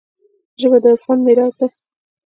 [0.61, 1.67] ژبه د عرفان معراج دی